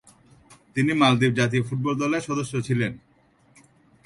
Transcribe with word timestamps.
তিনি 0.75 0.91
মালদ্বীপ 0.93 1.33
জাতীয় 1.39 1.63
ফুটবল 1.67 1.93
দলের 2.01 2.25
সদস্য 2.27 2.53
ছিলেন। 2.67 2.93